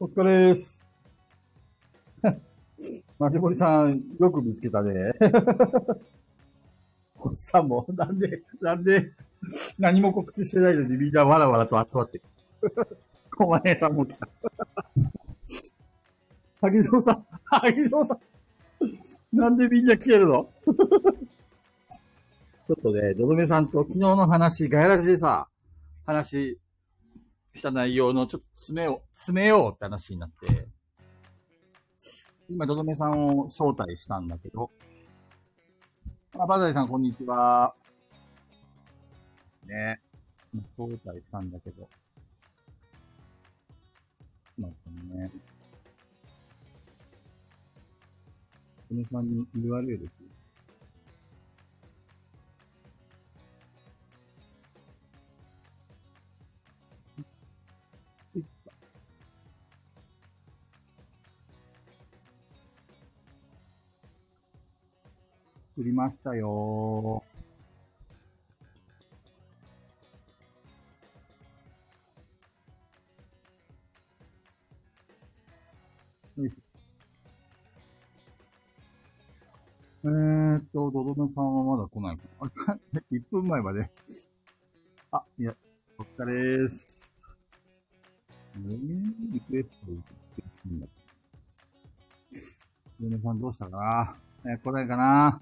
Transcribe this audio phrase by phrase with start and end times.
[0.00, 0.84] お疲れです。
[3.18, 5.12] マジモリさん、よく見つけたね。
[7.18, 9.12] おっさんも、なんで、なんで、
[9.76, 12.26] 何も告知してないのにみんなわらわらと集まってく
[12.62, 12.98] る。
[13.36, 14.28] 小前さんも来た。
[16.60, 19.36] 萩蔵さん、萩蔵さん。
[19.36, 20.48] なんでみんな来てるの？
[22.68, 25.48] ちょっとね、ドドメさんと昨日の話、ガヤラジでさ、
[26.04, 26.58] 話
[27.54, 30.68] した内容のちょっと詰めよう、詰めようって話になって、
[32.50, 34.70] 今、ドドメさんを招待したんだけど、
[36.38, 37.74] あ、バザイさん、こんにちは。
[39.64, 40.02] ね。
[40.76, 41.88] 招待したんだけど。
[44.58, 45.30] 待ってね。
[48.90, 50.06] ドドメさんに URL
[65.78, 67.22] 作りましたよ
[76.36, 76.56] よいしょ。
[80.04, 82.48] えーっと、ドドメさんはまだ来ないかな。
[82.72, 82.78] あ
[83.12, 83.88] ?1 分前まで。
[85.12, 85.54] あ、いや、
[85.96, 87.08] お疲れーす。
[88.56, 88.78] えー、
[89.32, 90.02] リクエスト、リク
[90.40, 90.98] エストになった
[93.00, 93.76] ドドメさんどうしたか
[94.44, 94.50] な？
[94.52, 95.40] えー、来ないかな？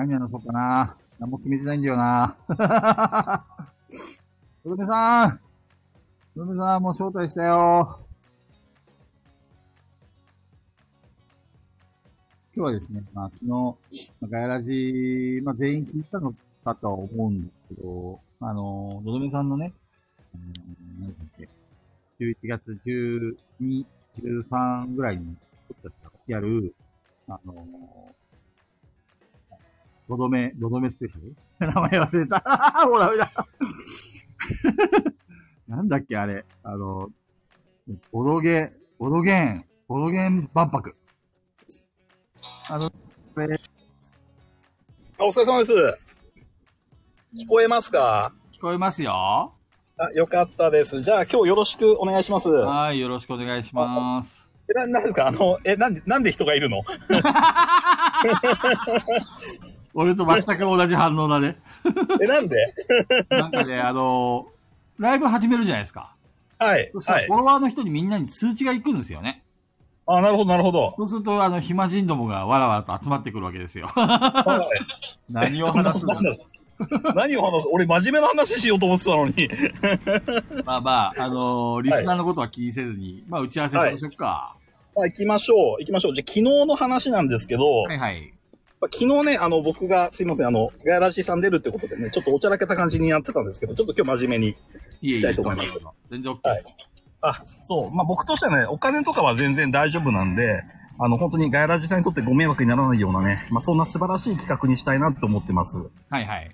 [0.00, 0.96] 何話そうかな。
[1.18, 2.34] 何も決めてないんだよな。
[4.64, 5.40] ドドメさん。
[6.34, 8.00] ドドメさん、もう招待したよ。
[12.56, 13.76] 今日はですね、まあ、昨日、
[14.30, 16.32] ガヤラジ、まあ、全員聞いたの
[16.64, 19.74] かとは思うんですけど、あの、のどめさんのね、
[20.34, 20.44] あの
[20.98, 21.46] 何だっけ、
[22.24, 23.84] 11月12、
[24.18, 25.36] 13ぐらいに
[25.82, 26.74] 撮っちゃった、やる、
[27.28, 27.54] あの、
[30.10, 31.36] のどめ、のどめスペシャル？
[31.60, 32.42] 名前忘れた。
[32.88, 33.30] もうダメだ。
[35.68, 36.44] なんだっけ、あれ？
[36.64, 37.10] あの、
[38.10, 40.96] ボドゲ、ボドゲン、ボドゲン万博。
[42.68, 42.90] あの、
[43.34, 43.60] これ、
[45.18, 45.72] あ、お疲れ様です。
[47.36, 48.32] 聞こえますか？
[48.52, 49.12] 聞こえますよ。
[49.96, 51.02] あ、よかったです。
[51.02, 52.48] じゃあ今日よろしくお願いします。
[52.48, 54.50] え、はい、よろしくお願いします。
[54.74, 55.26] な、なんですか？
[55.28, 56.82] あの、え、なんで、なんで人がいるの？
[60.00, 61.58] 俺と全く同じ反応だね。
[62.20, 62.74] え、なんで？
[63.30, 64.46] なんかね、あの
[64.98, 66.14] ライブ始めるじゃないですか。
[66.58, 67.00] はいそ。
[67.00, 67.36] したはいらフォ。
[67.38, 69.44] ロワーの人にみんなに通知が行くんですよね。
[70.06, 70.94] あ、なるほど、なるほど。
[70.96, 73.86] そうすると、あの、暇人どもがわらわらと集まってくるわけですよ。
[73.88, 74.84] はい
[75.32, 76.24] 何を話すんだそん
[77.02, 77.68] な何を話す？
[77.70, 79.34] 俺真面目な話しようと思ってたのに。
[80.64, 84.56] まあまあ、あのーリスナーのことは気にせずに、まあ、打ち合わせしましょうか。
[84.96, 85.58] まあ、行きましょう。
[85.78, 86.14] 行きましょう。
[86.14, 88.32] じゃあ昨日の話なんですけど、はいはい。
[88.80, 94.56] まあ昨日ね、あの、僕が、すいません、あの、ガヤラジさん出るってことでね、ちょっとおちゃらけた感じにやってたんですけど、ちょっと今日真面目に。
[95.02, 95.78] いきたいと思います
[96.10, 96.48] 全然 OK。
[96.48, 96.64] はい
[97.22, 97.90] あ、そう。
[97.94, 100.62] まあ、僕としてはね、お金とかは全然大丈夫なんで、
[100.98, 105.76] あの、本当にガヤラジさんにとってご迷惑にならないようなね、まあ、そんな素晴らしい企画にしたいなって思ってます。
[105.76, 106.50] はいはい。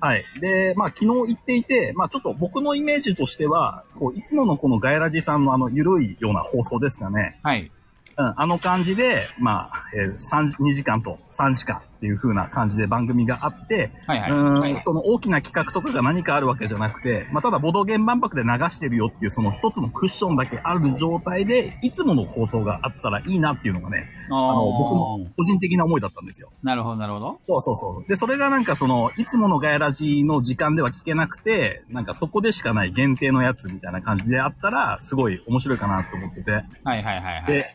[0.00, 0.24] はい。
[0.40, 7.40] で、まあ、昨日言っていて、まあ、ちょっと僕のイメージとしては、こう、いつものこのガヤラジさんのあの、ゆるいような放送ですかね。
[7.42, 7.70] はい。
[8.16, 14.30] うん、あの感じで、まあ、えー、3時、2時間と3時間っていう風な感じで番組があって、はいはい。
[14.30, 26.50] うんはいその大きな企画とかが何かあるわけじゃなくて、まあ、ただボドゲン万博で流してるよっていうその一つのクッションだけある状態で、いつもの放送があったらいいなっていうのがね、ああの、僕のの個人的な思いだったんですよ。
[26.62, 27.40] なるほど、なるほど。
[27.46, 28.08] そうそうそう。
[28.08, 36.52] で、それがなんかその、いつものガヤラジの時間では聞けなくて、なんかそこでしかない限定のやつみたいな感じであったら、すごい面白いかなと思ってて。
[36.52, 37.46] はいはいはいはい。
[37.46, 37.66] で、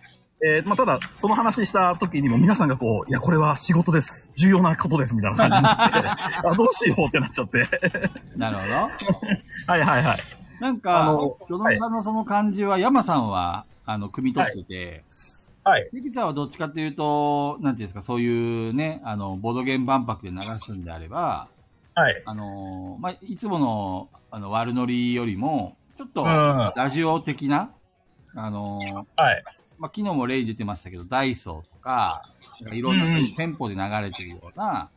[0.42, 4.32] えーまあ、ただ、その話した時にも皆さんがこう、いや、これは仕事です。
[4.38, 5.14] 重要なことです。
[5.14, 6.08] みたいな感じになって、
[6.48, 7.68] あどうしようってなっちゃって。
[8.38, 8.74] なるほど。
[9.68, 10.20] はいはいはい。
[10.62, 15.04] なんか、あのドドンさんのその感じは、山さんは、あの、汲み取ってて、
[15.64, 15.90] はい。
[15.92, 21.48] ゆきちゃんはどっちかっていうと、なんていうんですか、そういうね、あの、ボードゲーム万博で流すんであれば、
[21.96, 22.24] はい。
[22.26, 27.72] あの、まあ、いつもの、あの、悪ノリよりも、ちょっと、うんラジオ的な、
[28.36, 28.80] あの、
[29.18, 29.44] はい。
[29.80, 32.22] まあ、昨日も例出てましたけど、ダイソーとか、
[32.62, 34.90] なんかいろんなうんうん店舗で流れてるような、は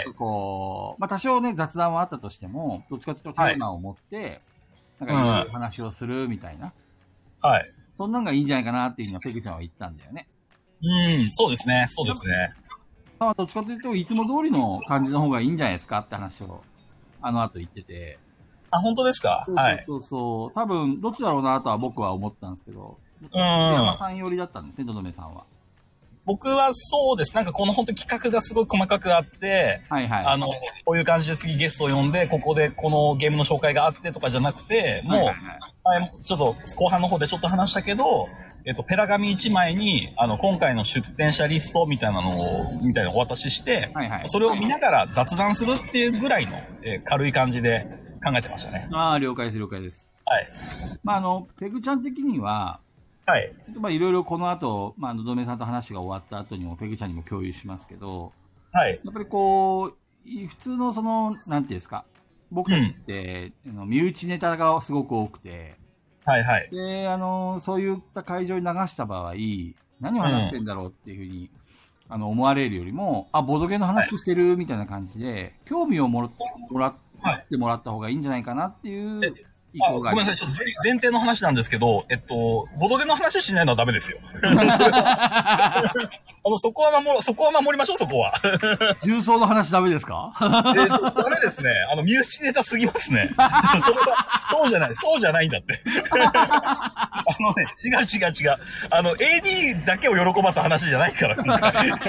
[0.00, 4.40] いちょっとこう、まあ、多少ね、雑談はあったとしても、どっちかというとテーマを持って、
[5.00, 6.72] なんか話をするみたいな、
[7.40, 7.64] はい。
[7.96, 10.28] そんなんがいいんじゃないかなっていうのはペグちゃんは言ったんだよね。
[10.82, 11.86] うん、そうですね。
[11.88, 12.54] そうですね。
[13.18, 16.62] さんはどっちかというと、いつも通りの感じの方がいいんじゃないですかって話を、
[17.20, 18.20] あの後言ってて。
[18.70, 19.44] あ、本当ですか？
[19.52, 19.82] はい。
[19.84, 25.44] そうそう多分、どっちだろうなとは僕は思ったんですけど、うん山さん寄りだったんですね、どどめさんは。
[26.24, 27.34] 僕はそうです。
[27.34, 30.24] なんかこの本当企画がすごい細かくあって、はいはい。
[30.26, 30.48] あの、
[30.84, 35.40] こういう感じで次ゲストを呼んで、ここでこのゲームの紹介があってとかじゃなくて、もう、はいはいは
[35.96, 38.28] いはいちょっと後半の方でちょっと話したけど、
[38.64, 42.44] えっと、ペラ紙1枚に、あの、今回の出展者リストみたいなのを、
[42.86, 47.84] みたいなのをお渡しして、はいはいそれを見ながら雑談するっていうぐらいの、えー軽い感じで
[48.24, 48.88] 考えてましたね。
[48.92, 50.12] ああ、了解です、了解です。
[50.24, 50.46] はい。
[51.02, 52.78] まあ、あの、ペグちゃん的には、
[53.26, 53.52] はい。
[53.76, 58.32] まあ、いろいろこの後、まあ、のどめさんと話が終わった後にも、ペグちゃんにも共有しますけど、
[58.72, 59.00] はい。
[59.04, 62.04] やっぱりこう、い普通のその、なんていうんですか、
[62.50, 65.76] 僕たちって、あの身内ネタがすごく多くて、
[66.24, 66.68] はいはい。
[66.70, 69.34] で、あの、そういった会場に流した場合、
[70.00, 71.50] 何を話してんだろうっていうふうに、
[72.08, 76.30] あの、思われるよりも、あ、ボドゲの話してるみたいな感じで、興味をもら
[76.70, 76.94] もらっ
[77.48, 79.32] てもらった方がいいんじゃないかなっていう意
[79.80, 79.92] あ。
[79.92, 84.18] ごめんなさい、ちょっと前前提の話なんですけど、えっと、ボドゲの話しないのはダメですよ。
[86.44, 88.32] あの、そこは守ろ、そこは守りましょう、そこは。
[89.02, 90.32] 重曹の話ダメですか？
[90.40, 91.70] えーとダメですね。
[91.92, 93.30] あの、身内ネタすぎますね。
[94.50, 95.80] そそうじゃない、そうじゃないんだって。
[96.24, 98.56] あのね、違う違う違う。
[98.90, 101.88] あの、AD だけを喜ばす話じゃないから、今回。
[101.90, 102.00] なる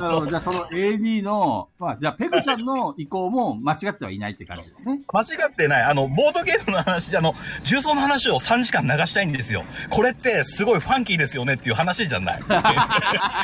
[0.00, 0.26] ほど。
[0.26, 5.00] じゃあその AD の、まあ、じゃあペグちゃんの意向も間違ってはいないって感じですね。
[5.12, 5.82] 間違ってない。
[5.84, 9.64] あの、ボードゲームの話、あの、重曹の話を3時間流したいんですよ。
[9.90, 12.42] これってすごいファンキーですよねっていう話じゃない。
[12.48, 13.42] あ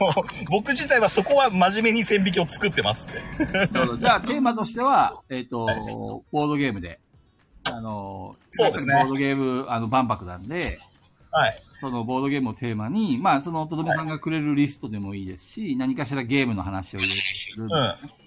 [0.00, 0.14] の、
[0.50, 3.08] 僕自体はそこは真面目に線引きを作ってます。
[3.08, 5.66] じゃあテーマとしては、えっ、と、
[6.30, 7.00] ボードゲームで、
[7.64, 10.78] あの、そうですねボードゲーム、あの、万博なんで、
[11.30, 11.62] はい。
[11.80, 17.22] そのボードゲームをテーマに、まあ、その、とどめさんがくれるリストでもいいですし、何かしらゲームの話を入れる。
[17.56, 18.17] うん。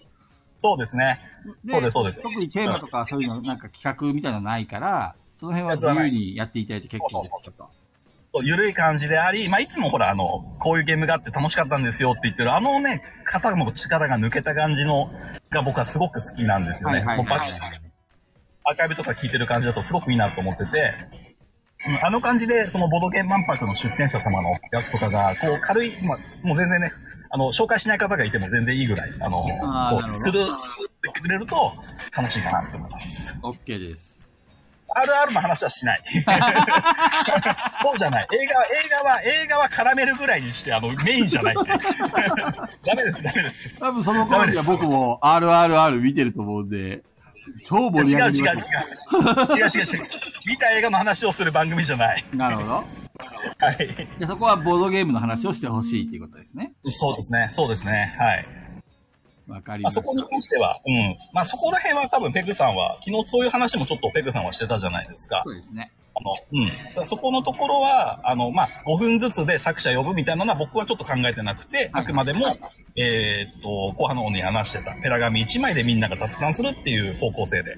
[0.61, 1.19] そうですね。
[1.67, 7.69] そうですそうです特にテーマとかそういうの、なんか企画みたいなのないから、その辺は自由にやっていただいて結構ですとか。
[8.33, 15.11] そうゆるい感じであり、まあ、いつもほら、あの、こういうゲームがあって楽しかったんですよって言ってる、あのね、肩の力が抜けた感じの、
[15.49, 16.99] が僕はすごく好きなんですよね。
[16.99, 17.81] はいはいはいはい。
[18.63, 20.93] アーカイブとか聞いてる感じだとすごくいいなと思ってて、
[21.25, 21.30] うん
[22.03, 26.91] あの感じで、そのボドゲ万博の出展者様のやつとかが、こう軽い、まあ、もう全然ね、
[27.29, 31.73] あの、紹介しない方がいても全然いいぐらい、あの、こう、あーなるほどする、ってくれると
[32.15, 33.37] 楽しいかなと思います。
[33.41, 34.21] OK です。
[34.93, 36.03] RR の話はしない。
[37.81, 38.27] そうじゃない。
[38.29, 41.71] 映画は、映画は、映画は絡めるぐらいにして、あの、メインじゃないって。
[42.85, 43.79] ダメです、ダメです。
[43.79, 47.03] 多分その頃には僕も RRR 見てると思うんで、
[47.65, 48.33] 超盛り違う違う違う。
[48.33, 48.59] 違う上がり
[49.61, 49.77] ます。
[49.77, 50.09] 違う違う。
[50.45, 52.23] 見た映画の話をする番組じゃない。
[52.33, 52.71] なるほど。
[52.71, 52.83] は
[53.73, 54.07] い。
[54.19, 56.73] でそこはボードゲームの話をしてほしいっていうことですね。
[56.85, 58.15] そうですね、そうですね。
[58.17, 58.45] はい。
[59.47, 60.01] まあ、わかりました。
[60.01, 61.17] そこに関しては、うん。
[61.33, 65.43] まあ、そこら辺は多分ペグさんは、昨日そういう話もちょっとペグさんはしてたじゃないですか。
[65.45, 65.91] そうですね。
[66.21, 67.05] あの、うん。
[67.05, 72.57] そこのところは、あの、まあ、5分ずつで作者呼ぶみたいなのは僕はちょっと考えてなくて、はいあくまでも、
[72.95, 77.77] えーっと、後半の方に話してた、ペラ紙1枚でみんなが雑談するっていう方向性で。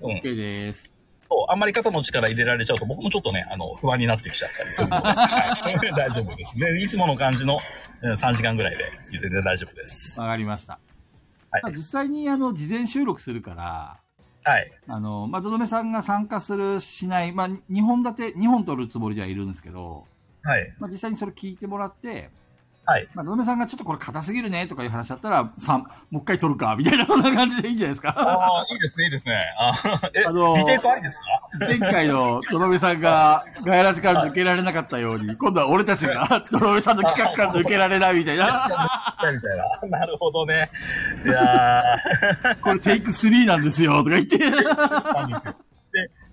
[0.00, 0.16] うん。
[0.18, 0.98] OK です。
[1.30, 6.58] そうあんまり肩の力入れられちゃうと僕もちょっとね、あの、不安になってきちゃったりするので、 はい 大丈夫です。
[6.58, 7.60] で、いつもの感じの
[8.02, 10.18] うん3時間ぐらいで全然大丈夫です。
[10.18, 10.78] わかりました。
[11.50, 13.98] はいまあ、実際にあの、事前収録するから、
[14.48, 14.72] はい。
[14.86, 20.06] あの、まあ、どどめさんが参加する、しない、まあ、2本立て、2本取るつもりではいるんですけど、
[20.42, 20.74] はい。
[20.78, 22.30] まあ、実際にそれ聞いてもらって、
[22.90, 23.08] はい。
[23.14, 25.80] まあ、どどめさんがちょっとこれ硬すぎるねとかいう話だったら、さん、
[26.10, 28.14] もう一回取るか、みたいなそんな感じでいいんじゃないですか。
[28.18, 29.34] ああ、いいですね、いいですね。
[29.58, 31.18] あえ、あのーリテイクありです
[31.60, 31.66] か？
[31.66, 38.46] 前回のどどめさんがガヤラジから抜けられなかったように、 今度は俺たちがどどめさんの企画から抜けられないみたいな。
[38.46, 39.98] みたいな。
[40.00, 40.70] なるほどね。
[41.26, 41.82] いや
[42.62, 44.38] これテイク3なんですよ、とか言って。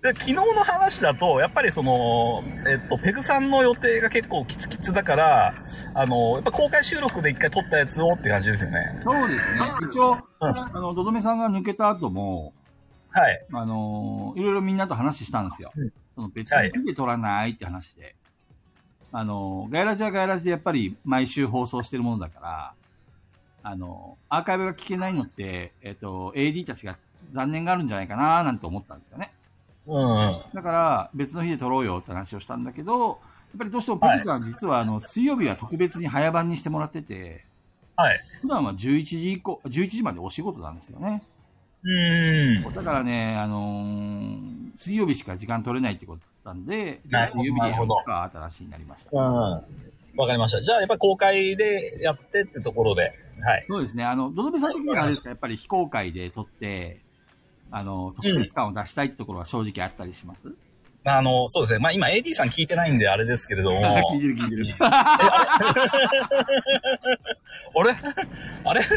[0.10, 5.56] ーでで昨日の話だと、やっぱりその、えっと、ペグさんの予定が結構キツキツだから、
[5.94, 9.00] あの、やっぱ公開収録で一回撮ったやつをって感じですよね。
[9.04, 9.62] そうですね。
[9.92, 12.54] 一応、うんあの、どどめさんが抜けた後も、
[13.10, 13.46] はい。
[13.54, 15.72] あのいろいろみんなと話したんですよ。
[15.76, 18.16] うんその別にで撮らないって話で。
[19.12, 22.74] あのガイラジはガイラジでやっぱり毎週放送してるものだから、
[23.64, 26.98] あのアーカイブが聞けないのって、えっ、と、AD たちが
[27.32, 29.35] 残念があるんじゃないかななんて思ったんですよね。
[29.88, 30.42] うんうん。
[30.54, 33.18] だから、別の日で撮ろうよって話をしたんだけど、やっ
[33.60, 37.46] ぱりどうしてもペグちゃん、実はあの、水曜日は特別に早番にしてもらってて、
[37.96, 38.18] はい。
[38.42, 41.24] 普段は11時以降、11時までお仕事なんですよね。
[41.84, 42.74] うーん。
[42.74, 49.12] だからね、あのー水曜日しか時間取れないってことだったんで、じゃあなるほど水曜日でやろうかって話になりました。
[49.14, 49.18] うん。
[50.18, 50.62] わかりました。
[50.62, 53.66] じゃあ、やっぱり公開でやってってところで、はい。
[53.70, 54.04] そうですね。
[54.04, 57.05] あの、ドドメさん的にはあれですか、やっぱり非公開で撮って、
[57.72, 60.54] あの、特別感を出したいってところは正直あったりします、
[61.08, 61.80] あの、そうですね。
[61.80, 63.78] まあ今 AD さん聞いてないんであれですけれども。
[64.12, 64.76] 聞いてる聞いてる。
[67.78, 67.94] あれ？
[68.66, 68.82] あれ？
[68.82, 68.88] いっ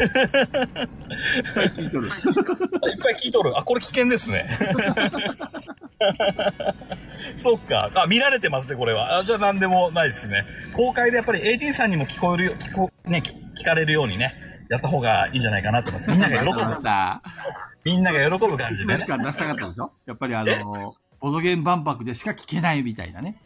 [1.71, 2.09] 聞いとる。
[2.09, 2.15] ぱ
[3.11, 3.57] い聞いとる。
[3.57, 4.49] あ、これ危険ですね。
[7.37, 7.91] そっか。
[7.93, 9.19] あ、見られてますね、これは。
[9.19, 10.45] あじゃあ何でもないですね。
[10.73, 14.33] 公開でやっぱり AD さんにも聞こえるよ、聞こ、ね、聞聞かれるようにね、
[14.69, 16.11] やった方がいいんじゃないかなと思って。
[16.11, 17.21] みんなが喜ぶ、た。
[17.83, 19.05] みんなが喜ぶ感じでね。
[19.05, 23.41] 出したかったでしょやっぱりあの、ボドゲン万博でしか聞けないみたいなね。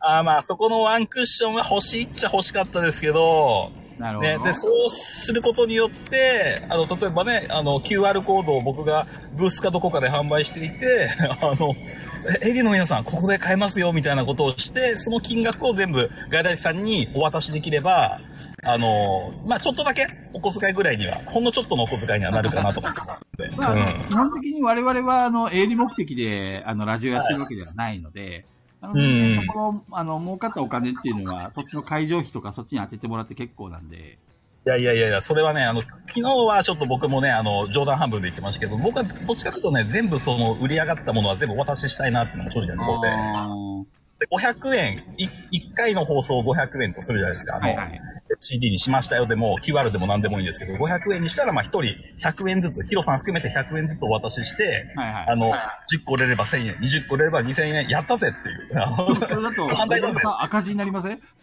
[0.00, 4.28] あーまあ、そこのワンクッションが欲しいっちゃ欲しかったですけど、なるほど。
[4.28, 11.08] ね、で、そうすることによって、あの、例えばね、あの、QR コードを僕がブースかどこかで販売していて、
[11.40, 12.11] あの、え
[12.42, 18.20] エリの皆さん、ここで買えますよ、みたいなことをして、その金額を全部、外来さんにお渡しできれば、
[18.62, 23.56] あの、まあ、ちょっとだけ、お小遣いぐらいには、ほんのちょっとのお小遣いにはなるかなと思って。
[23.56, 24.08] まあ、うん。
[24.08, 28.44] 基本的に我々は、あの、営利目的で、あの、ラジオやってるわけではないので、
[28.80, 34.18] あの、うんそこの、あの、儲かったお金っていうのは、そっちの会場費とかそっちに当ててもらって結構なんで、
[34.64, 43.08] いやいやいやいや、それはね、あの、昨日はちょっと僕もね、あの、冗談半分で言ってましたけど、僕はどっちかというとね、全部その、売り上がったものは全部お渡ししたいなっていうのが正直なところで。
[43.10, 43.84] あー
[44.22, 45.30] で500円、い1
[45.74, 47.56] 回の放送500円とするじゃないですか。
[47.56, 48.00] あの、はいはい。
[48.38, 51.80] CD にしましたよでも、QR でも何でもいいんですけど、500円にしたら、まあ1人
[52.28, 55.26] 100円ずつ、ヒロさん含めて100円ずつお渡しして、はいはい。
[55.28, 58.80] あの、10個売れれば1000円、20個売れれば2000円、やったぜっていう。
[58.80, 59.68] あのそれだと、
[60.42, 61.20] 赤字になりません？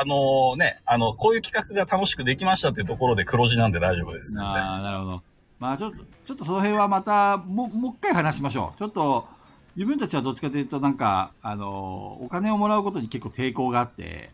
[0.00, 4.38] あのね、あの、こういう企画が楽しくできましたっていうところで黒字なんで大丈夫です。
[4.40, 5.22] ああ、なるほど。
[5.58, 8.78] まあちょっと、ちょっとその辺はまた、もう、もう一回話しましょう。
[8.78, 9.26] ちょっと、
[9.74, 14.30] 自分たちはどっちかというと、なんか、あの、お金をもらうことに結構抵抗があって、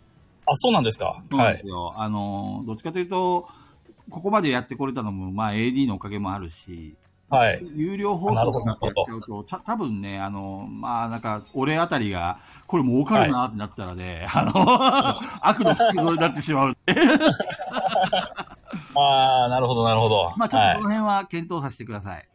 [0.47, 1.23] あ、そうなんですか？
[1.30, 1.54] そうなんはい。
[1.54, 1.92] ですよ。
[1.97, 3.49] あの、どっちかというと、
[4.11, 6.94] ここまでやってこれたのも、まあ AD のおかげもあるし、
[7.31, 7.62] はい。
[7.75, 14.52] 有料放送とかやっちゃうと、た多分ね、あの、まあなんか、俺あたりが、これ儲かるなってなったらね、あの、
[15.47, 16.76] 悪の服装になってしまう。
[18.97, 20.33] ああ、なるほど、なるほど。
[20.37, 22.28] まあちょっはいとこの辺は検討させてください。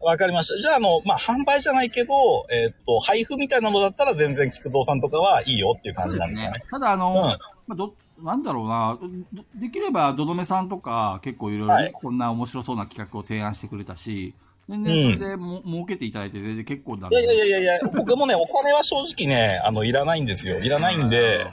[0.00, 0.60] わかりました。
[0.60, 6.62] じゃあ、あの、まあ、販売じゃないけど、えーっと、配布みたいなのだったら全然菊蔵さんとかはいいよっていう感じなんですかね。
[6.70, 7.36] ただ、あの、うんま
[7.72, 8.98] あ、ど、なんだろうな、
[9.32, 14.34] どできれば、どどめさんとか、結構いろいろはいこんな面白そうな企画を提案してくれたし、
[14.68, 17.38] 全然それでも、儲けていただいて全然結構なんいやい。
[17.38, 20.60] やいやいや、僕もね、お金は正直ね、あの、いらないんですよ。
[20.60, 21.44] いらないんで、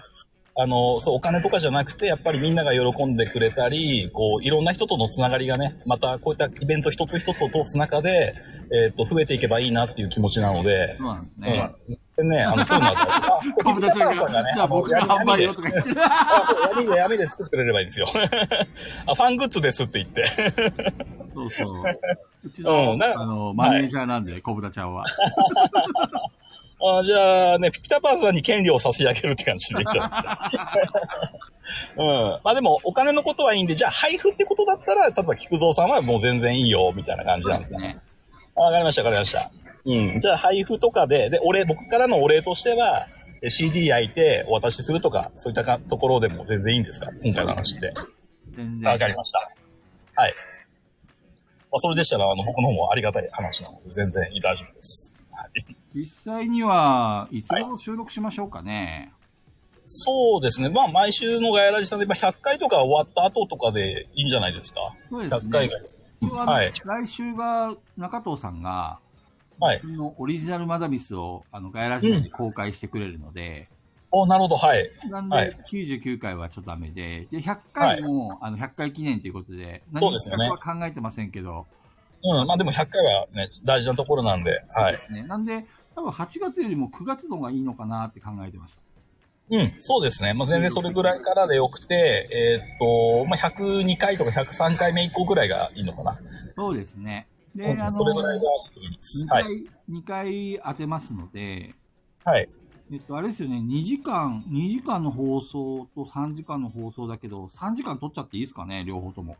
[0.59, 8.33] あの、そう、お金とかじゃなくて、やっぱりみんなが喜んでくれたり、こう、いろんな人とのつながりがね、またこういったイベント一つ一つを通す中で、
[8.73, 11.75] えーっと、増えていけばいいなっていう気持ちなので、そうなんですね。
[11.87, 11.97] うん。
[12.17, 15.91] でね、あの、そういうのは、あ小豚ちゃんが、さんがね、あ僕が販売よとか言って。
[15.99, 18.07] あ、そう、闇で闇で作ってくれればいいんですよ。
[19.05, 20.25] あ、ファングッズですって言って。
[21.35, 21.83] そうそう。
[22.45, 25.05] うちの、うんなあの、マネージャーなんで、小豚ちゃんは。
[26.79, 31.33] あじゃあね、ピピタパンさんに権利を差し上げるって感じでいいんじゃないですか。
[31.97, 32.39] うん。
[32.43, 37.79] まあでも、お金のことはいいんで、じゃあ配布ってことだったら、例えば菊蔵さんはもう全然いいよ、みたいな感じなんですね。
[37.79, 38.01] ですね。
[38.55, 39.51] かりました、わかりました。
[39.85, 40.21] うん。
[40.21, 43.07] じゃあ配布とかで、で、お礼、僕からのお礼としては、
[43.41, 47.07] え CD 焼いてお渡しするとか、そういったかところでも全然いいんですか？
[47.23, 47.93] 今回の話って。
[48.55, 49.15] 全わかり然。
[49.17, 49.39] ました。
[50.15, 50.33] はい。
[51.71, 55.13] まあ、それでしたら、あの、僕の方もありがたい話なので、全然大丈夫です。
[55.97, 56.03] はい。
[56.03, 59.13] 実際には、いつ頃収録しましょうかね？
[59.85, 60.69] そうですね。
[60.69, 64.79] まあ、毎週のガヤラジさんで、まあ、100回とか終わった後とかでいいんじゃないですか。
[65.09, 65.77] そうですね100回が。
[66.45, 68.99] はい来週が中藤さんが、
[69.59, 73.69] はいのオリジナルマダミスをあのガイラジオで公開してくれるので、
[74.11, 74.91] お、なるほど、はい。
[75.09, 81.65] なんはいで99回はちょっとダメで、で100回も、あの100回記念ということで、そうですよね何かは考えてませんけど、
[82.23, 82.47] うん。
[82.47, 84.97] まあ、でも100回はね、大事なところなんで、はい。
[85.11, 85.65] ね、なんで、
[85.97, 88.81] 多分8月よりも9月の方がいいのかなって考えてました。
[89.49, 90.35] うん、そうですね。
[90.35, 96.19] まあ、全然それぐらいからでよくて、えーっと、まあ、102回とか103回目以降ぐらいがいいのかな。
[96.55, 97.25] そうですね。
[97.55, 99.25] で、うんあの、それぐらいがいいです。
[99.25, 99.69] 2は回、い。
[99.87, 101.73] 二回当てますので、
[102.23, 102.47] はい。
[102.91, 109.35] えっと、あれですよね、2時間、2時間の放送と3時間の放送だけど、3時間取っちゃっていいですかね、両方とも。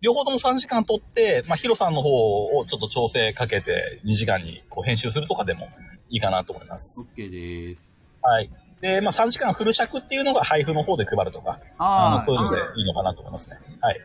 [0.00, 5.68] 両方とも3時間取って、まあ、ヒロさんの方をちょっと調整かけて2時間にこう編集するとかでも
[6.10, 7.10] いいかなと思います。
[7.16, 7.88] OK です。
[8.22, 8.50] はい。
[8.80, 13.56] で、まあ、3時間フル尺っていうのが配布の方で配るとか、あの、そういうのでいいのかなと思いますね。
[13.80, 14.00] はい。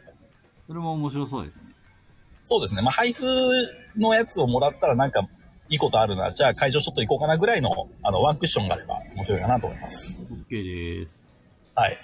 [0.67, 1.71] それも面白そうですね。
[2.45, 2.81] そうですね。
[2.81, 3.23] まあ、配布
[3.97, 5.27] のやつをもらったらなんか、
[5.69, 7.71] いいことあるな、じゃあ会場ちょっと行こうかなぐらいの、
[8.03, 10.21] あの、ワンクッションがあれば面白いかなと思います。
[10.49, 11.25] OK です。
[11.75, 11.97] はい。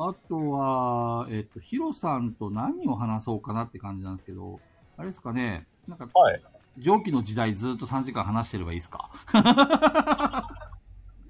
[0.00, 4.60] あとは、えっと、ヒロさんと何を話そうかなって感じなんですけど、
[4.96, 6.40] あれですかね、なんか、はい。
[6.78, 9.10] 蒸気の時代ずっと3時間話してればいい ですか？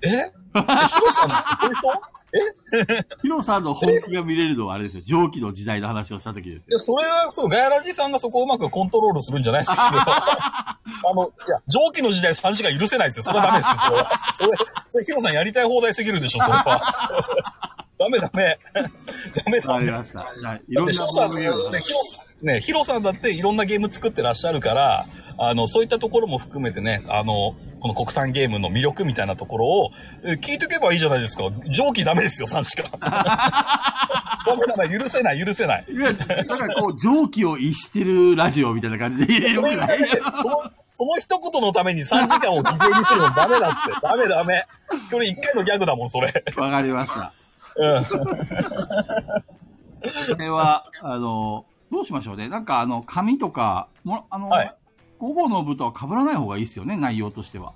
[0.02, 0.08] え？
[0.08, 5.02] えヒロさんってそういう人ヒロさんの本気が見れるのはあれですよ。
[5.06, 6.76] 蒸気の時代の話をした時ですよ。
[6.78, 10.78] いや、それは、そう、ガヤラジさんがそこをうまくコントロールするんじゃないですか、それは
[11.10, 13.22] あの、いや、蒸気の時代3時間許せないですよ。
[13.24, 14.10] それはダメですよ、それは。
[14.34, 14.50] それ、
[14.90, 17.18] それ、ヒロさんやりたい放題すぎるでしょ、それは。
[17.98, 18.58] ダメダメ。
[18.74, 19.80] ダメわダメ。
[19.80, 20.20] かりました。
[20.20, 20.62] はい。
[20.68, 25.06] いろんなでヒロさん、ボードゲームをね、ヒロさん、ね、ヒロさんだっていろんなゲーム作ってらっしゃるから、
[25.38, 29.90] あの、そういったところも含めてね、あの、この国産ゲームの魅力みたいなところを、
[30.24, 31.44] え聞いておけばいいじゃないですか。
[31.70, 32.90] 蒸気ダメですよ、3時間。
[33.00, 35.84] ダメダメ、許せない、許せない。
[35.88, 39.48] いや、だからこう、蒸気を逸してるラジオみたいな感じで。
[39.50, 39.68] その、
[40.94, 44.00] その一言のために3時間を犠牲にするのダメだって。
[44.02, 44.66] ダメダメ。
[45.12, 46.44] これ一回のギャグだもん、それ。
[46.56, 47.32] わかりました。
[47.78, 48.04] うん。
[48.04, 48.10] こ
[50.38, 52.48] れは、あの、どうしましょうね。
[52.48, 54.74] なんか、あの、紙とか、もあの、はい
[55.18, 57.72] 午後の部とは被らない方がいいですよね、内容としては。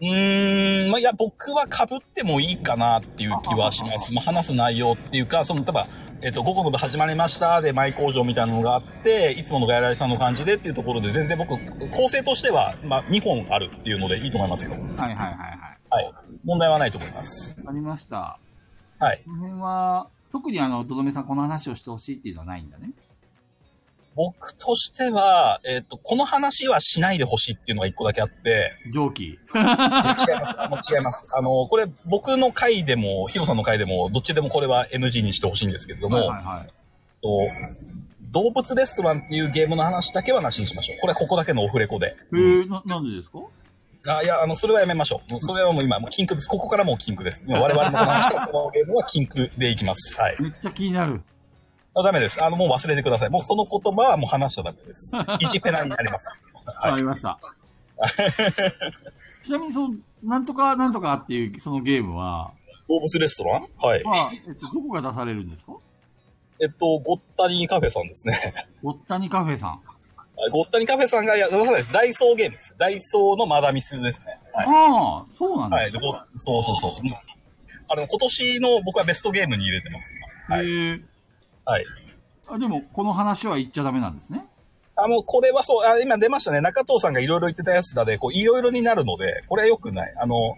[0.00, 4.12] うーん、まあ、いや、僕は被ってもいいかなっていう気はします。
[4.12, 5.86] まあ、話す内容っていうか、その、例えば、
[6.22, 11.56] えっ、と、午後の部始まりましたで、前工場みたいなのがあって、いつものガヤライさんの感じでっていうところで、全然僕、
[11.90, 14.72] 構成としては、まあ、2本あるっていうのでいいと思いますよ。
[14.72, 15.36] はいはいはいはい。
[15.90, 16.12] はい。
[16.44, 17.60] 問題はないと思います。
[17.60, 18.38] わかりました。
[19.00, 19.22] はい。
[19.24, 22.90] この辺は、特にあの、どどめさんこの話をしてほしいっていうのはないんだね。
[24.14, 29.24] 僕としては、えっ、と、この話はしないでほしいっていうのが一個だけあって、蒸気。
[29.24, 29.60] 違います。
[30.60, 31.24] あの違います。
[31.36, 36.68] あの、これ僕の回でも、ヒロさんの回でも、どっちでもこれは NG にしてほしいんですけれども、はいはいはい。
[37.22, 37.28] と
[38.32, 41.00] 動物レストランっていうゲームの話だけはなしにしましょう。
[41.00, 42.16] これはここだけのオフレコで。
[42.32, 43.38] えー、な、なんでですか？
[44.08, 45.40] あいや、あの、それはやめましょう。
[45.40, 46.48] それはもう今、もう禁句です。
[46.48, 47.44] ここからもう禁句です。
[47.46, 50.18] もう我々の話したそのゲームは禁句でいきます。
[50.18, 50.36] はい。
[50.40, 51.22] めっちゃ気になる。
[51.94, 52.42] あダメです。
[52.42, 53.30] あの、もう忘れてください。
[53.30, 55.14] もうその言葉はもう話しちゃダメです。
[55.14, 56.28] 1ペナになります。
[56.64, 56.90] わ はい。
[56.92, 57.38] かりました。
[59.44, 62.52] ちなみに、その、なんとかなんとかっていう、そのゲームは、
[62.88, 63.66] 動物レストラン？
[63.80, 64.04] はい。
[64.04, 65.72] まあ、えっと、どこが出されるんですか？
[66.62, 68.38] えっと、ゴッタニーカフェさんですね。
[68.82, 69.80] ごったにカフェさん。
[70.40, 71.92] はいゴッタニーカフェさんがや出さないです。
[71.92, 72.74] ダイソーゲームです。
[72.78, 74.38] ダイソーのマダミスですね。
[74.54, 74.66] はい。
[74.66, 75.76] ああ、そうなんだ。
[75.76, 75.92] はい。
[76.38, 76.90] そうそうそう。
[77.04, 77.14] うん
[77.92, 80.12] あの、今年の僕はベストゲームに入れてます、
[80.48, 80.56] 今。
[80.56, 81.02] はい。
[81.64, 81.84] はい。
[82.48, 84.44] あでも、この話は言っちゃダメなんですね。
[84.94, 86.60] あの、これはそう、あ今出ましたね。
[86.60, 90.14] 中藤さんがいろいろ言ってたやつだで、こう、いろいろになるので、これは良くない。
[90.22, 90.54] あの、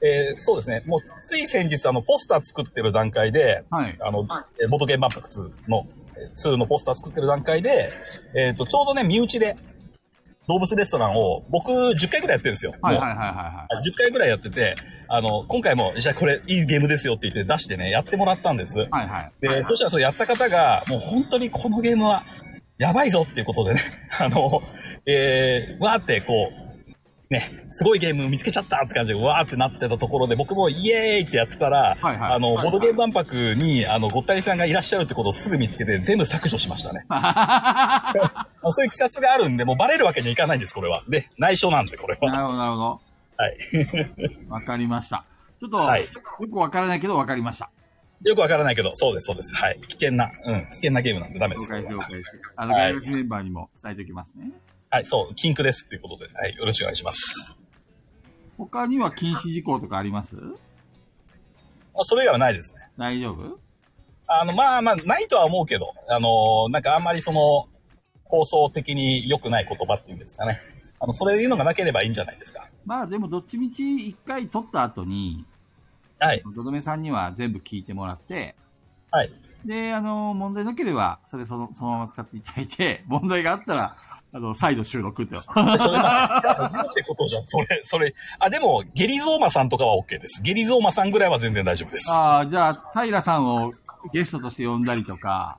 [0.00, 0.82] えーそうですね。
[0.86, 3.96] もう、つい先日、あの、ポスター作ってる段階で、はい。
[4.00, 4.24] あの、
[4.62, 6.03] えーボードゲーム万博2の、えー
[6.36, 7.90] 2のポスター作ってる段階で、
[8.36, 9.56] えっ、と、ちょうどね、身内で、
[10.46, 12.74] 動物レストランを、僕、10回ぐらいやってるんですよ。
[12.82, 13.88] はいはいはいはいはい。
[13.88, 14.76] 10回ぐらいやってて、
[15.08, 18.78] あの、今回も、じゃあこれいいゲームですよって言って出してね、やってもらったんです。
[18.78, 19.32] はいはい。
[19.40, 22.24] で、そしたらそうやった方が、もう本当にこのゲームは、
[22.76, 23.80] やばいぞっていうことでね、
[24.18, 24.62] あの、
[25.06, 26.63] えー、わーってこう、
[27.34, 37.04] ね、すごいゲーム見つけちゃったって感じで、わーってなってたところで、僕もイエーイってやってたら、はいはいあの、ボードゲーム万博に、あの、ごったりさんがいらっしゃるってことをすぐ見つけて、全部削除しましたね。
[38.70, 41.02] そういう記冊があるんで、もうバレるわけにはいかないんです、これは。
[41.08, 42.30] で、内緒なんで、これは。
[42.30, 43.00] なるほど、なるほど。
[43.36, 43.56] はい。
[44.48, 45.24] わかりました。
[45.60, 47.70] ちょっと、はいよくわからないけどわかりました。
[48.22, 49.54] よくわからないけど、そうです、そうです。
[49.54, 49.80] はい。
[49.80, 51.70] 危険な、うん、危険なゲームなんでダメです。
[51.70, 52.22] 了解了解。
[52.56, 54.44] あの、はい外国メンバーにも伝えておきますね。
[54.44, 54.52] はい、
[55.04, 57.58] そう、禁句ですっていうことで、はい、よろしくお願いします。
[58.56, 60.36] 他には禁止事項とかあります？
[61.96, 62.88] あそれ以外はないですね。
[62.96, 63.58] 大丈夫？
[64.26, 67.68] あの、まあまあ、ないとは思うけど、あの、なんかあんまりその、
[68.24, 70.58] 放送的に良くない言葉っていうんですかね。
[70.98, 72.68] あの、そういうのがなければいいんじゃないですか。
[72.84, 75.44] まあでもどっちみち一回撮った後に、
[76.18, 78.54] はい、どどめさんには全部聞いてもらって、
[79.10, 79.32] はい。
[79.64, 83.96] で、あの、問題なければ、それそのそのまま使っていただいて、 問題があったら、
[84.32, 85.34] あの、再度収録って。
[85.34, 87.44] で それってことじゃん。
[87.46, 88.14] それ、それ。
[88.38, 90.42] あ、でも、ゲリゾーマさんとかは OK です。
[90.42, 92.10] ゲリゾーマさんぐらいは全然大丈夫です。
[92.10, 93.70] あ、ああ、じゃあ、平さんを
[94.12, 95.58] ゲストとして呼んだりとか、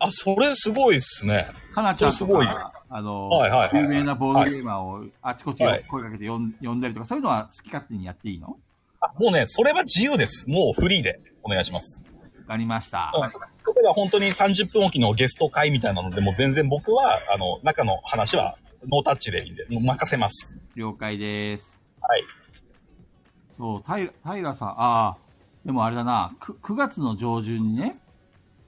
[0.00, 1.48] あ、それすごいっすね。
[1.72, 8.56] かなちゃんとそれすごいか、あの、はいはいはい有名なボードゲーマーをあちこちはい声かけて呼ん呼んだりとか、そういうのは好き勝手にやっていいの？
[9.00, 10.48] あもうね、それは自由です。
[10.48, 12.04] もうフリーでお願いします。
[12.52, 13.10] わかりました。
[13.14, 18.54] うん例えば本当に30分おきのゲスト会みたいなので、もう全然僕は、あの、中の話は
[18.86, 20.54] ノータッチでいいんで、もう任せます。
[20.74, 21.80] 了解です。
[22.00, 22.22] はい。
[23.56, 25.16] そう、平、平さん、ああ、
[25.64, 27.98] でもあれだな、9, 9月の上旬にね、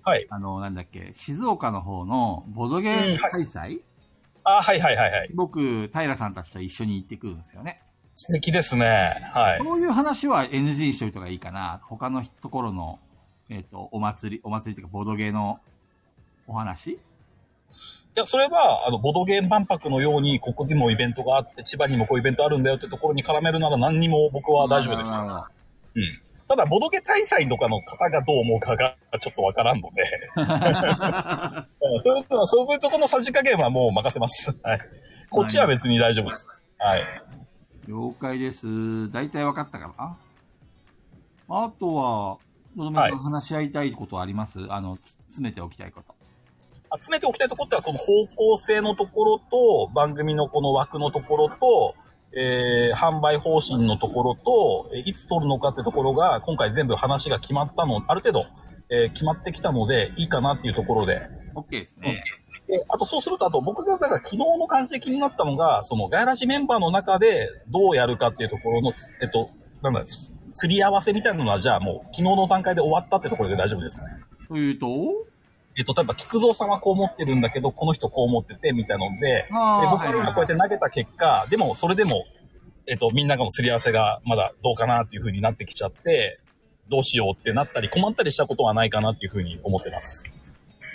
[0.05, 0.27] はい。
[0.31, 3.81] あの、なんだっけ、静岡の方のボドゲーム開催、
[4.45, 5.31] あ、はいはいはいはい。
[5.35, 7.83] 僕、平さんたちと一緒に行ってくるんですよね。
[8.15, 9.31] 素敵ですね。
[9.35, 9.59] はい。
[9.59, 11.81] そういう話は NG にしといた方がいいかな。
[11.85, 13.01] 他のところの、
[13.55, 15.61] えっ、と、お祭り、お祭りっていうか、ボードゲーの
[16.49, 16.91] お話？
[16.91, 16.99] い
[18.17, 25.13] や、それは、あの、ボドゲ万博のように、ここにもイベントがあって、千葉にもこういうイベントあるんだよってところに絡めるなら何にも僕は大丈夫です。
[25.13, 25.45] なるほど
[25.95, 26.21] うん。
[26.49, 30.03] ただ、ボドゲ大祭とかの方がどう思うかがちょっとわからんので、
[30.37, 30.47] うん
[32.03, 34.53] そういうとそういうところのさじ加減はもう任せます。
[34.63, 34.81] はい。
[35.31, 36.47] こっちは別に大丈夫です。
[36.79, 37.03] はい。
[37.87, 39.11] 了解です。
[39.11, 40.17] 大体分かったかな
[41.49, 42.39] あとは、
[42.77, 46.15] のどめさんはい話し合いたいことはあります、あの、つ詰めておきたいこと。
[47.03, 51.95] 集めておきたいところっては、この方向性のところと、番組のこの枠のところと、
[52.37, 58.47] えー、販売方針のところと、えーいつ取るのかってところが、今回全部話が決まったの、ある程度、
[58.91, 61.23] えー決まってきたので、いいかなっていうところで。
[61.55, 62.25] OK ですね。
[62.67, 69.51] で、あとそうすると、あと僕が、だから昨日の感じで気になったのが、そのガヤラジメンバーの中でどうやるかっていうところの、えっと、
[69.83, 70.05] なんだ、
[70.55, 74.21] すり合わせみたいなのは、じゃあもう昨日の段階で終わったってところで大丈夫ですかね。
[74.49, 74.87] というと、
[75.77, 82.25] えっと、例えば、菊蔵さんはこう思ってるんだけど、この人こう思ってて、みたいなので、で僕がはいはい今こうやって投げた結果、でも、それでも、
[82.87, 86.39] えっと、みんながのすり合わせがまだどうかなっていう風になってきちゃって、
[86.89, 90.33] どうしようってなったり、困ったりしたことはないかなっていう風に思ってます。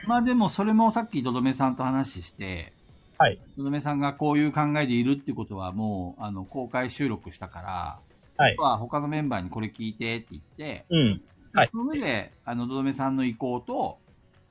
[0.07, 2.71] まあでもそれもさっきどどめさんと話して、
[3.17, 3.39] はい。
[3.57, 7.99] どどめさんがこういう考えでいるっていうことはもう、あの、公開収録したから、
[8.39, 11.19] はいは他のメンバーにこれ聞いてって言って、うん。
[11.53, 13.97] はいその上で、あの、どどめさんの意向と、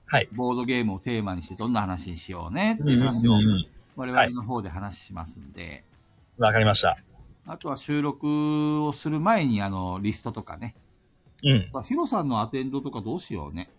[0.06, 0.28] はい。
[0.32, 3.32] ボードゲームをテーマにしてどんな話にしようねっていう話を。
[3.96, 5.84] 我々の方で話しますんで、
[6.38, 6.98] わかりました。
[7.46, 10.74] あとは収録をする前にあの、リストとかね。
[11.42, 11.82] うん。
[11.84, 13.70] ヒロさんのアテンドとかどうしようね。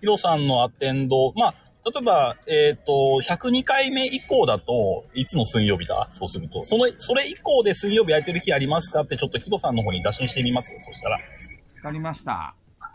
[0.00, 2.92] ヒロさんのアテンド、まあ、例えば、えっ、と、
[3.24, 6.08] 102回目以降だと、いつの水曜日だ？
[6.12, 6.64] そうすると。
[6.64, 9.00] その、それ以降で水曜日空いてる日ありますか？
[9.00, 10.78] ってちょっとヒロさんの方に打診してみますよ。
[10.84, 11.16] そしたら。
[11.16, 11.20] わ
[11.82, 12.54] かりました。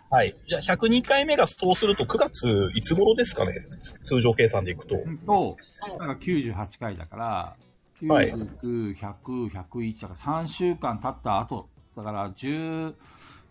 [0.10, 0.34] はい。
[0.47, 3.54] じゃあ、102回目がそうすると9月いつ頃ですかね？
[4.06, 4.95] 通常計算でいくと。
[4.95, 5.58] うんと、
[6.00, 7.56] なんか98回だから、
[8.08, 12.93] はい99、100、101だから3週間経った後、だから13、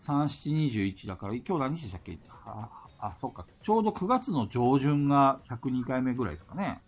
[0.01, 2.17] 7、21だから、今日何日でしたっけ？
[2.99, 3.45] あ、あ、そっか。
[3.63, 6.79] ちょうど9月の上旬が102回目ぐらいですかね。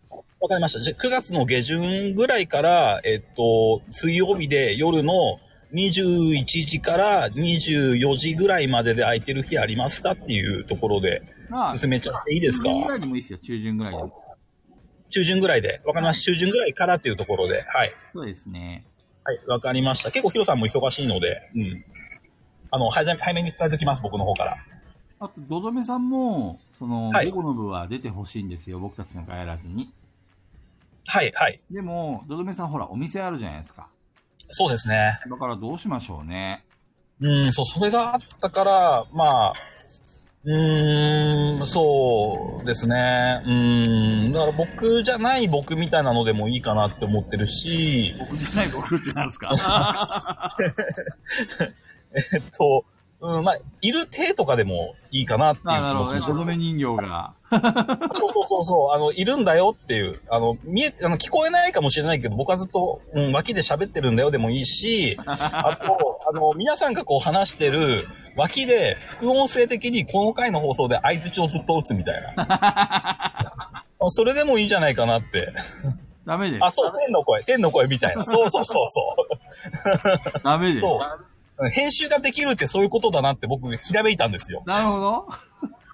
[0.41, 0.81] わかりました。
[0.81, 5.39] じゃあ、9月の下旬ぐらいから、えっと、水曜日で夜の
[5.73, 12.69] 21時から24時ぐらいまでで空いてる日ありますかっていうところでまあ、進めちゃっていいですか？
[12.69, 14.11] 中旬ぐらいでもいいですよ、中旬ぐらいでも。
[15.11, 15.81] 中旬ぐらいで。
[15.85, 16.31] わかりました。
[16.31, 17.63] 中旬ぐらいからっていうところで。
[17.63, 17.93] はい。
[18.13, 18.85] そうですね。
[19.23, 19.39] はい。
[19.47, 20.11] わかりました。
[20.11, 21.85] 結構ヒロさんも忙しいので、うん。
[22.71, 24.57] あの、早め早めに伝えておきます、僕の方から。
[25.19, 29.91] あと、どどめさんも、その、はい午後の部は出てほしいんですよ、僕たちのガヤらずに。
[31.05, 31.59] はい、はい。
[31.71, 33.87] でも、どどめさんほら、お店あるじゃないですか。
[34.49, 35.19] そうですね。
[35.29, 36.63] だからどうしましょうね。
[37.19, 39.53] うん、そう、それがあったから、まあ、
[40.45, 43.41] うーん、そうですね。
[43.45, 43.51] う
[44.29, 50.55] ん、だから僕じゃない僕みたいなのでもいいかなって思ってるし、僕じゃない僕ってなんですか？
[52.15, 52.85] えっと、
[53.21, 56.55] うん、まあ、いる体とかでもいいかなっていうあ、なるほどね。
[56.55, 57.33] 人形が。
[58.13, 72.33] そうそうそうそう、あの、いるんだよっていう、あの、見え、あの、聞こえないかもしれないけど、僕はずっと、うん、脇で喋ってるんだよでもいいし、 あと、あの、皆さんがこう話してる脇で、副音声的にこの回の放送で相槌をずっと打つみたいな。
[72.47, 75.51] あ それでもいいんじゃないかなって。
[76.25, 76.71] ダメですあ、。
[76.71, 78.25] そう、天の声、天の声みたいな。
[78.25, 80.75] そうそうそうそダメでう。
[80.77, 80.81] す。
[80.81, 80.99] そう。
[81.73, 84.63] 編集ができるってそういうことだなって僕、ひらめいたんですよ。
[84.65, 85.27] なるほど。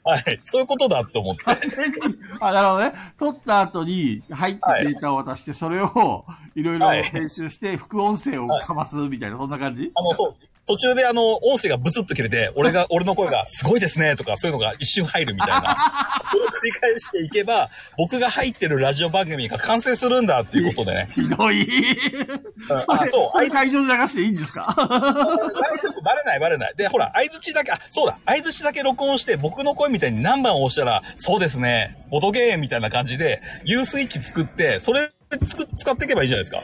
[0.08, 0.39] はい。
[0.43, 1.43] そういうことだって思って。
[2.39, 2.93] あ、なるほどね。
[3.17, 9.91] 撮った後に入ったデータを渡して、それをいろいろはい編集して、副音声をかますみたいな、そんな感じ？
[9.95, 10.36] あの、そう。
[10.67, 15.78] 途中であの、音声がブツッと切れて、俺が、 俺の声が、すごいですね、とか、そういうのが一瞬入るみたいな。
[16.25, 21.08] それを繰り返していけば、僕が入ってるラジオ番組が完成するんだっていうことでね。
[21.12, 21.63] ひどい。
[21.63, 23.38] うんあ、そう。
[23.38, 24.73] あい会場で流していいんですか？
[24.75, 26.73] 大丈夫、バレないバレない。
[26.75, 35.10] で、ほら、相槌だけ、あ、そうだ、相槌だけ録音して、僕の声みたいに何番押したら、そうですね、ボドゲーみたいな感じで、U スイッチ作って、それ
[35.47, 36.63] つく使っていけばいいじゃないですか。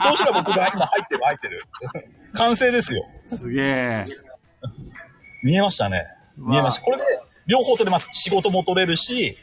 [0.02, 1.62] そうしたら僕が今入ってる、入ってる。
[2.34, 3.04] 完成ですよ。
[3.28, 4.06] すげえ。
[5.42, 6.06] 見えましたね。
[6.36, 6.82] 見えました。
[6.82, 7.04] これで、
[7.46, 8.08] 両方取れます。
[8.12, 9.36] 仕事も取れるし、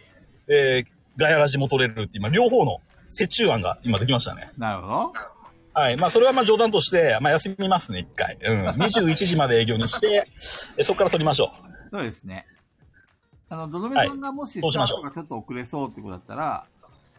[0.47, 0.86] えー、
[1.17, 2.80] ガヤラジも取れるって今、両方の
[3.19, 4.52] 折衷案が今できましたね。
[4.58, 5.13] なるほど。
[5.73, 5.97] はい。
[5.97, 8.38] まあ、それはまあ冗談として、まあ、休みますね、一回。
[8.41, 8.67] うん。
[8.69, 10.28] 21時まで営業にして、
[10.78, 11.89] えそこから取りましょう。
[11.91, 12.45] そうですね。
[13.49, 16.65] あの、どどめさんがもしスタートがちょっと遅れそうってことだったら、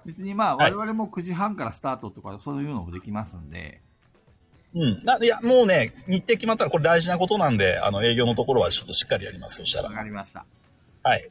[0.06, 3.82] 別にまあ、はい我々も9時半からスタートとか、そういうのもできますんで、
[4.74, 5.04] うん。
[5.04, 9.56] ないや、もうね、日程決まったらこれ大事なことなんで、あの、営業のところはちょっとしっかりやります。
[9.56, 9.96] そしたわら。
[9.96, 10.44] かりました。
[11.02, 11.28] はい。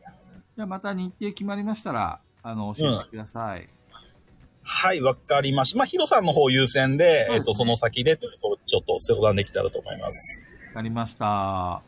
[0.56, 3.70] じゃあまた日程決まりましたら、あの、教えてください。
[4.62, 5.78] はい、わかりました。
[5.78, 10.42] まあ、ヒロさんの方優先で、ですねえっと、その先で、ちょっと相談できたらと思います。
[10.68, 11.82] わかりました。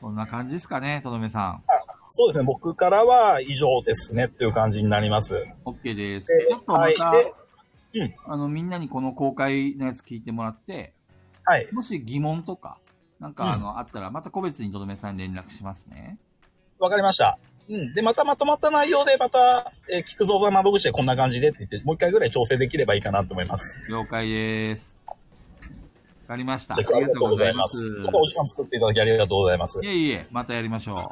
[0.00, 1.62] こんな感じですかね、とどめさん。
[2.10, 5.46] そうですね、僕からは以上ですねっていう感じになります。
[5.64, 6.26] OK です。
[6.26, 7.32] でちょっとまた、はいで
[7.94, 10.94] うんあの、みんなにこの公開のやつ聞いてもらって、
[11.44, 11.68] はい。
[11.72, 12.78] もし疑問とか、
[13.18, 16.18] なんかあの、あったら、また個別にとどめさんに連絡しますね。
[16.78, 17.38] わかりました。
[17.68, 17.94] うん。
[17.94, 23.90] で、またまとまった内容で、また、えー菊蔵さん窓口でこんな感じでって言って、もう一回ぐらい調整できればいいかなと思います。
[23.90, 24.96] 了解です。
[25.06, 25.14] わ
[26.28, 26.74] かりました。
[26.74, 27.76] あでりがとうございます。
[28.04, 29.84] またお時間作っていただきありがとうございます。
[29.84, 31.10] いいえいえ、またやりましょ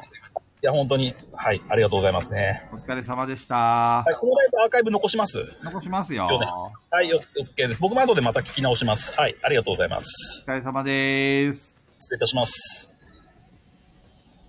[0.61, 2.67] や、本当に、はい、ありがとうございますね。
[2.73, 2.75] う。
[2.75, 3.55] お疲れ様でした。
[3.55, 5.37] はい、このライブアーカイブ残します？
[5.63, 6.27] 残しますよ。
[6.29, 6.47] よね
[6.91, 7.81] はい、よ OK です。
[7.81, 9.13] 僕も後でまた聞き直します。
[9.15, 10.43] はい、ありがとうございます。
[10.47, 11.77] お疲れ様です。
[11.97, 12.88] 失礼いたします。